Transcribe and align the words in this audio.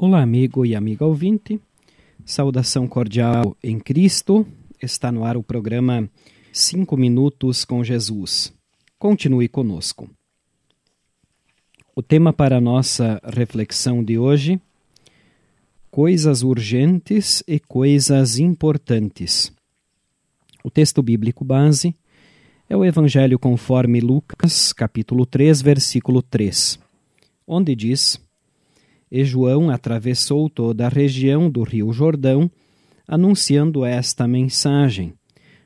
Olá, 0.00 0.22
amigo 0.22 0.64
e 0.64 0.76
amiga 0.76 1.04
ouvinte. 1.04 1.60
Saudação 2.24 2.86
cordial 2.86 3.56
em 3.60 3.80
Cristo. 3.80 4.46
Está 4.80 5.10
no 5.10 5.24
ar 5.24 5.36
o 5.36 5.42
programa 5.42 6.08
5 6.52 6.96
Minutos 6.96 7.64
com 7.64 7.82
Jesus. 7.82 8.54
Continue 8.96 9.48
conosco. 9.48 10.08
O 11.96 12.00
tema 12.00 12.32
para 12.32 12.58
a 12.58 12.60
nossa 12.60 13.20
reflexão 13.24 14.04
de 14.04 14.16
hoje: 14.16 14.60
coisas 15.90 16.44
urgentes 16.44 17.42
e 17.44 17.58
coisas 17.58 18.38
importantes. 18.38 19.52
O 20.62 20.70
texto 20.70 21.02
bíblico 21.02 21.44
base 21.44 21.92
é 22.70 22.76
o 22.76 22.84
Evangelho 22.84 23.36
conforme 23.36 24.00
Lucas, 24.00 24.72
capítulo 24.72 25.26
3, 25.26 25.60
versículo 25.60 26.22
3, 26.22 26.78
onde 27.44 27.74
diz: 27.74 28.27
e 29.10 29.24
João 29.24 29.70
atravessou 29.70 30.48
toda 30.48 30.86
a 30.86 30.88
região 30.88 31.50
do 31.50 31.62
Rio 31.62 31.92
Jordão, 31.92 32.50
anunciando 33.06 33.84
esta 33.84 34.28
mensagem: 34.28 35.14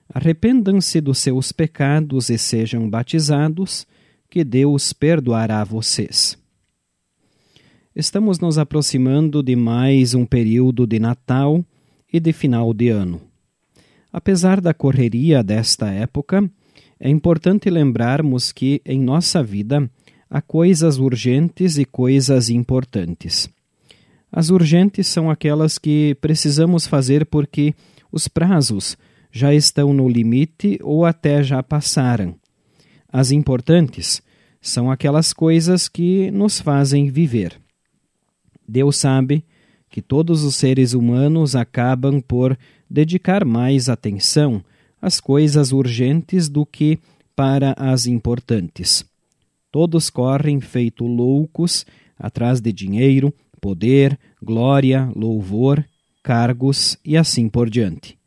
Arrependam-se 0.09 1.01
dos 1.01 1.19
seus 1.19 1.53
pecados 1.53 2.31
e 2.31 2.39
sejam 2.39 2.89
batizados, 2.89 3.87
que 4.31 4.45
Deus 4.45 4.93
perdoará 4.93 5.65
vocês. 5.65 6.39
Estamos 7.95 8.39
nos 8.39 8.57
aproximando 8.57 9.43
de 9.43 9.55
mais 9.55 10.15
um 10.15 10.25
período 10.25 10.87
de 10.87 10.99
Natal 10.99 11.63
e 12.11 12.19
de 12.19 12.33
final 12.33 12.73
de 12.73 12.89
ano. 12.89 13.21
Apesar 14.11 14.61
da 14.61 14.73
correria 14.73 15.43
desta 15.43 15.91
época, 15.91 16.51
é 16.99 17.09
importante 17.09 17.69
lembrarmos 17.69 18.53
que, 18.53 18.81
em 18.87 19.01
nossa 19.01 19.43
vida, 19.43 19.91
há 20.33 20.41
coisas 20.41 20.97
urgentes 20.97 21.77
e 21.77 21.85
coisas 21.85 22.49
importantes. 22.49 23.51
As 24.33 24.49
urgentes 24.49 25.07
são 25.07 25.31
aquelas 25.31 25.77
que 25.77 26.17
precisamos 26.23 26.87
fazer 26.87 27.27
porque 27.27 27.75
os 28.11 28.29
prazos 28.29 28.97
já 29.31 29.53
estão 29.53 29.93
no 29.93 30.09
limite 30.09 30.79
ou 30.83 31.05
até 31.05 31.43
já 31.43 31.63
passaram. 31.63 32.35
As 33.13 33.31
importantes 33.31 34.23
são 34.59 34.91
aquelas 34.91 35.35
coisas 35.35 35.87
que 35.87 36.31
nos 36.31 36.59
fazem 36.59 37.11
viver. 37.11 37.61
Deus 38.67 38.97
sabe 38.97 39.45
que 39.91 40.01
todos 40.01 40.45
os 40.45 40.57
seres 40.57 40.95
humanos 40.95 41.55
acabam 41.55 42.23
por 42.23 42.59
dedicar 42.89 43.45
mais 43.45 43.91
atenção 43.91 44.65
às 45.01 45.21
coisas 45.21 45.73
urgentes 45.73 46.49
do 46.49 46.65
que 46.65 46.99
para 47.37 47.75
as 47.77 48.07
importantes. 48.07 49.12
Todos 49.73 50.11
correm 50.11 50.61
feito 50.61 51.07
loucos 51.07 51.87
atrás 52.19 52.61
de 52.61 52.71
dinheiro, 52.71 53.33
poder, 53.59 54.19
glória, 54.43 55.11
louvor, 55.17 55.83
cargos 56.23 56.99
e 57.03 57.17
assim 57.17 57.49
por 57.49 57.71
diante. 57.71 58.19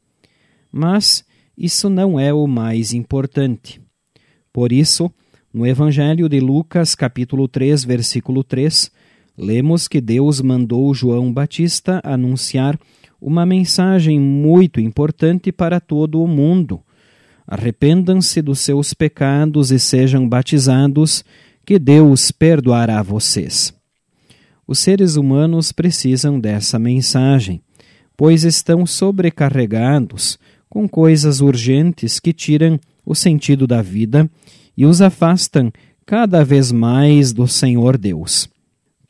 Mas 0.71 1.23
isso 1.55 1.87
não 1.87 2.19
é 2.19 2.33
o 2.33 2.47
mais 2.47 2.93
importante. 2.93 3.79
Por 4.51 4.71
isso, 4.71 5.11
no 5.53 5.67
Evangelho 5.67 6.27
de 6.27 6.39
Lucas, 6.39 6.95
capítulo 6.95 7.47
3, 7.47 7.85
versículo 7.85 8.43
3, 8.43 8.91
lemos 9.37 9.87
que 9.87 10.01
Deus 10.01 10.41
mandou 10.41 10.95
João 10.95 11.31
Batista 11.31 12.01
anunciar 12.03 12.75
uma 13.21 13.45
mensagem 13.45 14.19
muito 14.19 14.81
importante 14.81 15.51
para 15.51 15.79
todo 15.79 16.23
o 16.23 16.27
mundo 16.27 16.81
Arrependam-se 17.47 18.41
dos 18.41 18.59
seus 18.59 18.93
pecados 18.93 19.71
e 19.71 19.79
sejam 19.79 20.27
batizados, 20.27 21.23
que 21.65 21.79
Deus 21.79 22.31
perdoará 22.31 23.01
vocês. 23.01 23.73
Os 24.67 24.79
seres 24.79 25.15
humanos 25.15 25.71
precisam 25.71 26.39
dessa 26.39 26.79
mensagem, 26.79 27.61
pois 28.17 28.43
estão 28.43 28.85
sobrecarregados 28.85 30.39
com 30.69 30.87
coisas 30.87 31.41
urgentes 31.41 32.19
que 32.19 32.33
tiram 32.33 32.79
o 33.05 33.13
sentido 33.13 33.67
da 33.67 33.81
vida 33.81 34.29
e 34.75 34.85
os 34.85 35.01
afastam 35.01 35.71
cada 36.05 36.43
vez 36.43 36.71
mais 36.71 37.31
do 37.31 37.47
Senhor 37.47 37.97
Deus. 37.97 38.49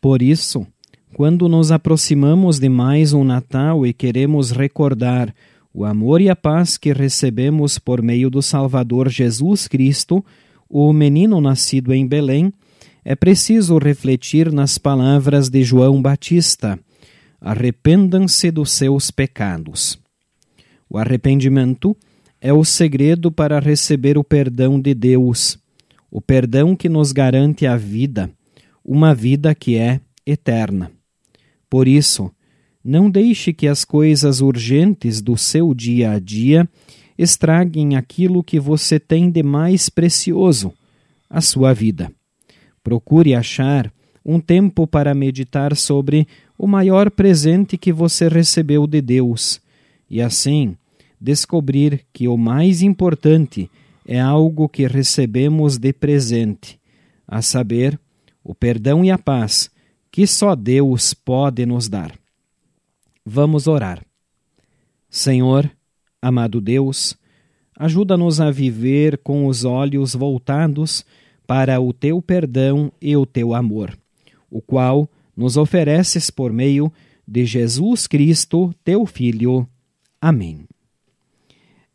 Por 0.01 0.21
isso, 0.21 0.67
quando 1.13 1.47
nos 1.47 1.71
aproximamos 1.71 2.59
de 2.59 2.67
mais 2.67 3.13
um 3.13 3.23
Natal 3.23 3.85
e 3.85 3.93
queremos 3.93 4.51
recordar 4.51 5.33
o 5.75 5.83
amor 5.83 6.21
e 6.21 6.29
a 6.29 6.35
paz 6.37 6.77
que 6.77 6.93
recebemos 6.93 7.77
por 7.77 8.01
meio 8.01 8.29
do 8.29 8.41
Salvador 8.41 9.09
Jesus 9.09 9.67
Cristo, 9.67 10.23
o 10.69 10.93
menino 10.93 11.41
nascido 11.41 11.93
em 11.93 12.07
Belém, 12.07 12.53
é 13.03 13.13
preciso 13.13 13.77
refletir 13.77 14.53
nas 14.53 14.77
palavras 14.77 15.49
de 15.49 15.65
João 15.65 16.01
Batista: 16.01 16.79
arrependam-se 17.41 18.51
dos 18.51 18.71
seus 18.71 19.11
pecados. 19.11 19.99
O 20.89 20.97
arrependimento 20.97 21.95
é 22.39 22.53
o 22.53 22.63
segredo 22.63 23.29
para 23.29 23.59
receber 23.59 24.17
o 24.17 24.23
perdão 24.23 24.79
de 24.79 24.93
Deus, 24.93 25.59
o 26.09 26.21
perdão 26.21 26.73
que 26.73 26.87
nos 26.87 27.11
garante 27.11 27.67
a 27.67 27.75
vida, 27.75 28.31
uma 28.81 29.13
vida 29.13 29.53
que 29.53 29.75
é 29.75 29.99
eterna. 30.25 30.89
Por 31.69 31.85
isso, 31.85 32.31
não 32.87 33.09
deixe 33.09 33.51
que 33.51 33.67
as 33.67 33.83
coisas 33.83 34.41
urgentes 34.41 35.19
do 35.19 35.35
seu 35.35 35.73
dia 35.73 36.11
a 36.11 36.19
dia 36.19 36.69
estraguem 37.17 37.95
aquilo 37.95 38.43
que 38.43 38.59
você 38.59 38.99
tem 38.99 39.31
de 39.31 39.41
mais 39.41 39.89
precioso, 39.89 40.71
a 41.27 41.41
sua 41.41 41.73
vida. 41.73 42.11
Procure 42.83 43.33
achar 43.33 43.91
um 44.23 44.39
tempo 44.39 44.85
para 44.85 45.15
meditar 45.15 45.75
sobre 45.75 46.27
o 46.55 46.67
maior 46.67 47.09
presente 47.09 47.75
que 47.75 47.91
você 47.91 48.27
recebeu 48.27 48.85
de 48.85 49.01
Deus 49.01 49.59
e 50.07 50.21
assim 50.21 50.77
descobrir 51.19 52.05
que 52.13 52.27
o 52.27 52.37
mais 52.37 52.83
importante 52.83 53.67
é 54.05 54.19
algo 54.19 54.69
que 54.69 54.85
recebemos 54.85 55.79
de 55.79 55.91
presente, 55.91 56.79
a 57.27 57.41
saber, 57.41 57.99
o 58.43 58.53
perdão 58.53 59.03
e 59.03 59.09
a 59.09 59.17
paz 59.17 59.71
que 60.11 60.27
só 60.27 60.55
Deus 60.55 61.15
pode 61.15 61.65
nos 61.65 61.89
dar. 61.89 62.24
Vamos 63.25 63.65
orar. 63.67 64.05
Senhor, 65.09 65.71
amado 66.21 66.61
Deus, 66.61 67.17
ajuda-nos 67.75 68.39
a 68.39 68.51
viver 68.51 69.17
com 69.17 69.47
os 69.47 69.65
olhos 69.65 70.13
voltados 70.13 71.03
para 71.47 71.79
o 71.81 71.91
teu 71.91 72.21
perdão 72.21 72.91
e 73.01 73.17
o 73.17 73.25
teu 73.25 73.55
amor, 73.55 73.97
o 74.49 74.61
qual 74.61 75.09
nos 75.35 75.57
ofereces 75.57 76.29
por 76.29 76.53
meio 76.53 76.93
de 77.27 77.45
Jesus 77.45 78.05
Cristo, 78.05 78.73
teu 78.83 79.05
Filho. 79.07 79.67
Amém. 80.21 80.59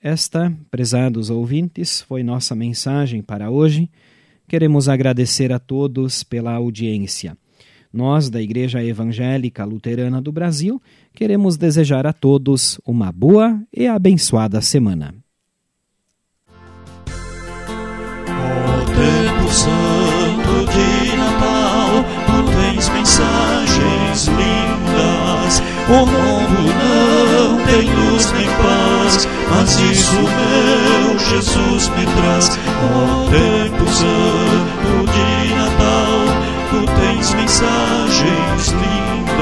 Esta, 0.03 0.53
prezados 0.69 1.31
ouvintes, 1.31 2.01
foi 2.03 2.23
nossa 2.25 2.57
mensagem 2.57 3.23
para 3.23 3.51
hoje. 3.51 3.89
Queremos 4.49 4.89
agradecer 4.89 5.53
a 5.53 5.59
todos 5.61 6.25
pela 6.25 6.53
audiência. 6.55 7.37
Nós, 7.93 8.31
da 8.31 8.41
Igreja 8.41 8.83
Evangélica 8.83 9.65
Luterana 9.65 10.23
do 10.23 10.31
Brasil, 10.31 10.81
queremos 11.13 11.57
desejar 11.57 12.07
a 12.07 12.13
todos 12.13 12.81
uma 12.87 13.11
boa 13.11 13.61
e 13.75 13.87
abençoada 13.87 14.61
semana. 14.61 15.15
Santo 19.51 20.65
de 20.71 21.17
Natal, 21.17 22.05
tu 22.27 22.39
tens 22.53 22.89
mensagens 22.91 24.29
lindas. 24.29 25.61
O 25.89 26.07
mundo 26.07 26.63
não 26.79 27.67
tem 27.67 27.91
luz 27.93 28.33
nem 28.33 28.47
paz, 28.47 29.29
mas 29.51 29.81
isso 29.81 30.15
meu 30.15 31.19
Jesus 31.19 31.89
me 31.89 32.07
traz. 32.07 32.49
Tempo 33.31 33.91
santo 33.91 35.00
mensagens 37.61 38.73
lindas. 38.73 39.41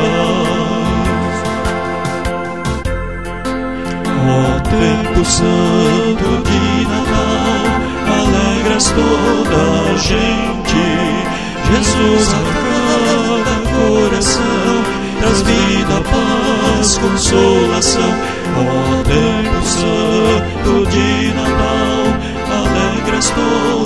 Ó 4.27 4.61
tempo 4.61 5.25
santo 5.25 6.29
de 6.45 6.87
Natal, 6.89 7.67
alegras 8.19 8.87
toda 8.91 9.61
a 9.91 9.97
gente. 9.99 10.87
Jesus 11.71 12.29
a 12.33 12.41
cada 12.65 13.57
coração 13.71 14.77
traz 15.21 15.39
vida, 15.43 15.97
paz, 16.11 16.99
consolação. 16.99 18.13
Ó 18.57 19.03
tempo 19.05 19.61
santo 19.65 20.91
de 20.91 21.33
Natal, 21.35 22.05
alegras 22.51 23.31
toda 23.31 23.78